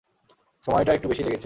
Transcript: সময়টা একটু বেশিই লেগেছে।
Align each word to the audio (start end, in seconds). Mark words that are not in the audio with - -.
সময়টা 0.63 0.91
একটু 0.93 1.07
বেশিই 1.07 1.25
লেগেছে। 1.25 1.39